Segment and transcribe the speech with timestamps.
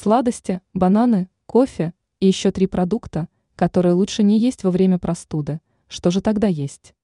[0.00, 5.60] Сладости, бананы, кофе и еще три продукта, которые лучше не есть во время простуды.
[5.88, 6.94] Что же тогда есть?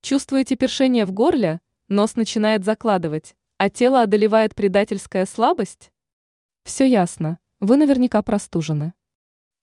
[0.00, 1.60] Чувствуете першение в горле?
[1.88, 5.92] Нос начинает закладывать, а тело одолевает предательская слабость?
[6.64, 8.94] Все ясно, вы наверняка простужены.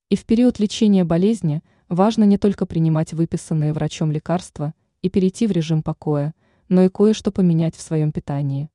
[0.10, 5.52] И в период лечения болезни важно не только принимать выписанные врачом лекарства и перейти в
[5.52, 6.36] режим покоя,
[6.70, 8.70] но и кое-что поменять в своем питании.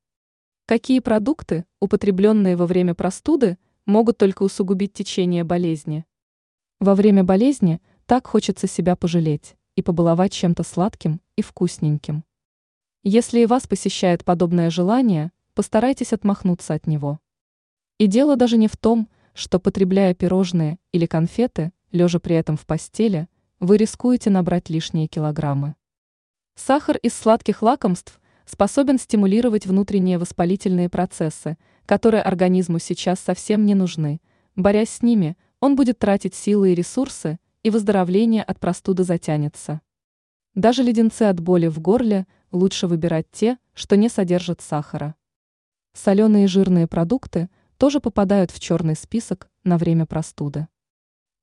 [0.69, 3.57] Какие продукты, употребленные во время простуды,
[3.87, 6.05] могут только усугубить течение болезни?
[6.79, 12.23] Во время болезни так хочется себя пожалеть и побаловать чем-то сладким и вкусненьким.
[13.03, 17.19] Если и вас посещает подобное желание, постарайтесь отмахнуться от него.
[17.97, 22.67] И дело даже не в том, что потребляя пирожные или конфеты, лежа при этом в
[22.67, 23.27] постели,
[23.59, 25.77] вы рискуете набрать лишние килограммы.
[26.57, 34.21] Сахар из сладких лакомств способен стимулировать внутренние воспалительные процессы, которые организму сейчас совсем не нужны.
[34.57, 39.83] Борясь с ними, он будет тратить силы и ресурсы, и выздоровление от простуды затянется.
[40.55, 45.15] Даже леденцы от боли в горле лучше выбирать те, что не содержат сахара.
[45.93, 50.69] Соленые и жирные продукты тоже попадают в черный список на время простуды.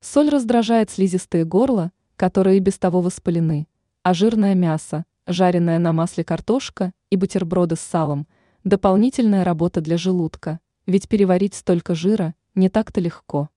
[0.01, 3.67] Соль раздражает слизистые горла, которые и без того воспалены,
[4.01, 8.27] а жирное мясо, жареное на масле картошка и бутерброды с салом–
[8.63, 13.49] дополнительная работа для желудка, ведь переварить столько жира не так-то легко.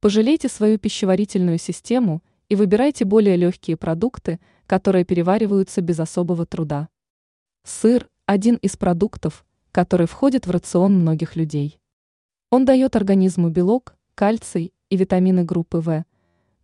[0.00, 6.88] Пожалейте свою пищеварительную систему и выбирайте более легкие продукты, которые перевариваются без особого труда.
[7.64, 11.78] Сыр– один из продуктов, который входит в рацион многих людей.
[12.50, 16.04] Он дает организму белок, кальций и витамины группы В,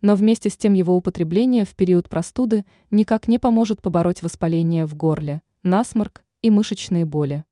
[0.01, 4.95] но вместе с тем его употребление в период простуды никак не поможет побороть воспаление в
[4.95, 7.43] горле, насморк и мышечные боли.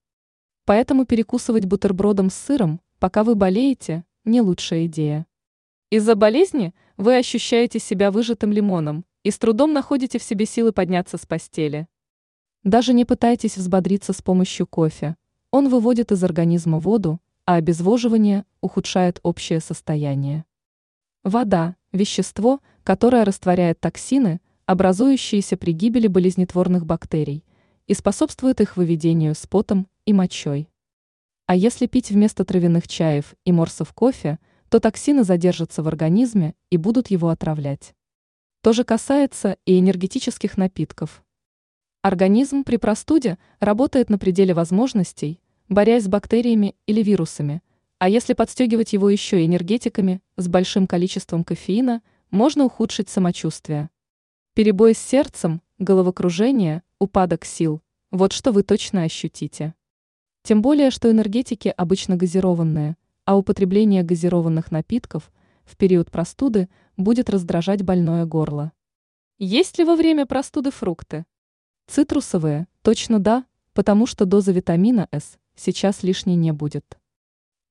[0.66, 5.26] Поэтому перекусывать бутербродом с сыром, пока вы болеете, не лучшая идея.
[5.90, 11.18] Из-за болезни вы ощущаете себя выжатым лимоном и с трудом находите в себе силы подняться
[11.18, 11.88] с постели.
[12.64, 15.16] Даже не пытайтесь взбодриться с помощью кофе.
[15.52, 20.44] Он выводит из организма воду, а обезвоживание ухудшает общее состояние.
[21.24, 27.44] Вода– вещество, которое растворяет токсины, образующиеся при гибели болезнетворных бактерий,
[27.88, 30.70] и способствует их выведению с потом и мочой.
[31.46, 36.78] А если пить вместо травяных чаев и морсов кофе– то токсины задержатся в организме и
[36.78, 37.96] будут его отравлять.
[38.62, 41.24] То же касается и энергетических напитков.
[42.02, 47.62] Организм при простуде работает на пределе возможностей, борясь с бактериями или вирусами,
[48.00, 53.90] а если подстегивать его еще энергетиками с большим количеством кофеина, можно ухудшить самочувствие.
[54.54, 57.82] Перебой с сердцем, головокружение, упадок сил–
[58.12, 59.74] вот что вы точно ощутите.
[60.44, 62.96] Тем более, что энергетики обычно газированные–
[63.28, 65.34] а употребление газированных напитков
[65.66, 68.72] в период простуды будет раздражать больное горло.
[69.38, 71.26] Есть ли во время простуды фрукты?
[71.88, 76.98] Цитрусовые, точно да, потому что доза витамина С сейчас лишней не будет.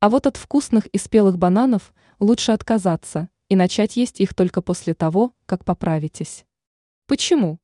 [0.00, 4.94] А вот от вкусных и спелых бананов лучше отказаться и начать есть их только после
[4.94, 6.44] того, как поправитесь.
[7.06, 7.58] Почему?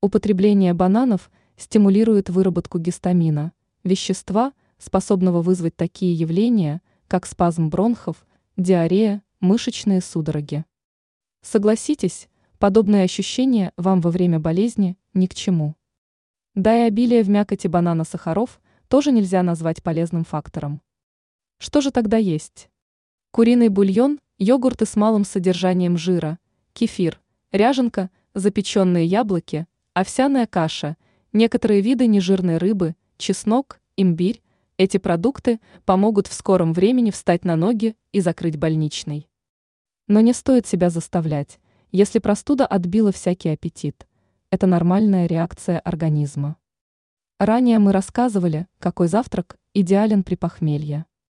[0.00, 3.52] Употребление бананов стимулирует выработку гистамина,
[3.82, 10.64] вещества, способного вызвать такие явления– как спазм бронхов, диарея, мышечные судороги.
[11.42, 15.76] Согласитесь, подобные ощущения вам во время болезни ни к чему.
[16.54, 20.80] Да и обилие в мякоти банана сахаров тоже нельзя назвать полезным фактором.
[21.64, 22.68] Что же тогда есть?
[23.30, 26.38] Куриный бульон, йогурты с малым содержанием жира,
[26.74, 30.98] кефир, ряженка, запеченные яблоки, овсяная каша,
[31.32, 34.42] некоторые виды нежирной рыбы, чеснок, имбирь,
[34.76, 39.26] эти продукты помогут в скором времени встать на ноги и закрыть больничный.
[40.06, 41.60] Но не стоит себя заставлять,
[41.92, 44.06] если простуда отбила всякий аппетит.
[44.50, 46.58] Это нормальная реакция организма.
[47.38, 51.06] Ранее мы рассказывали, какой завтрак идеален при похмелье.